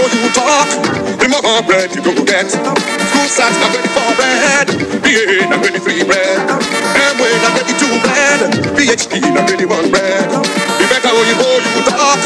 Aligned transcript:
know 0.00 0.08
you 0.16 0.32
talk. 0.32 0.68
Bread, 1.66 1.92
you 1.92 2.00
know 2.00 2.16
get, 2.24 2.48
School 2.48 3.28
socks 3.28 3.58
not 3.60 3.68
ready 3.74 3.90
for 3.92 4.08
bread. 4.16 4.66
BA 5.04 5.44
not 5.50 5.60
ready 5.60 5.78
three 5.78 6.02
bread. 6.04 6.40
Amway 6.96 7.32
not 7.44 7.52
ready 7.52 7.74
two 7.76 7.92
bread. 8.00 8.40
PhD 8.72 9.20
not 9.34 9.50
ready 9.50 9.66
one 9.66 9.90
bread. 9.90 10.24
Be 10.80 10.84
better 10.88 11.12
you 11.28 11.36
you 11.76 11.82
talk. 11.84 12.16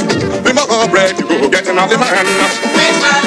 Bring 0.45 0.55
bread, 0.89 1.19
you 1.19 1.27
go 1.27 1.49
get 1.51 1.67
another 1.67 1.99
man. 1.99 2.27
Wait, 2.79 2.95
man. 3.03 3.23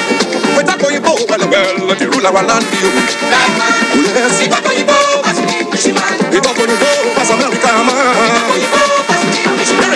Wait, 0.56 0.68
I'm 0.70 0.80
you 0.96 1.00
go, 1.00 1.12
well, 1.28 1.44
well, 1.44 1.96
the 1.98 2.06
ruler 2.08 2.32
will 2.32 2.46
land 2.48 2.64
you. 2.80 2.88
That 3.28 3.52
man. 3.60 3.74
Oh, 3.92 4.00
yes. 4.00 4.40
If 4.40 4.54
I'm 4.54 4.64
go, 4.64 4.98
that's 5.28 5.40
me, 5.44 5.60
Michiman. 5.68 6.14
If 6.32 6.46
I'm 6.46 6.56
go, 6.56 6.92
America, 7.30 7.68
man. 7.84 8.16
If 8.56 8.72
I'm 8.72 8.88
go, 8.88 9.12
that's 9.60 9.72
me, 9.76 9.88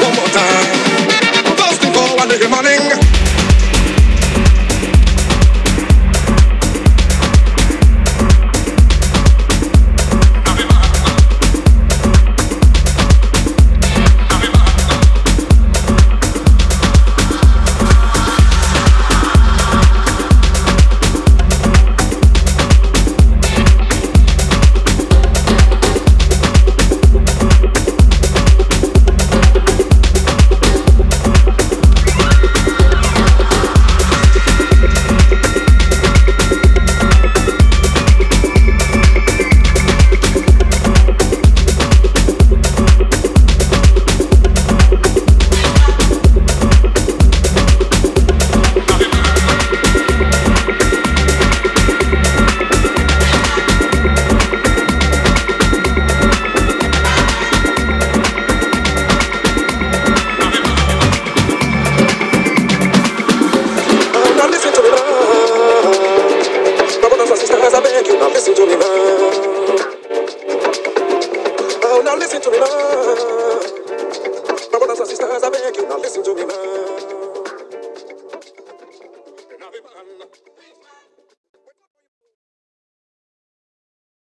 One 0.00 0.14
more 0.16 0.30
time. 0.32 0.66
First 1.60 1.82
to 1.82 1.88
go, 1.92 2.04
and 2.22 2.32
morning. 2.50 2.95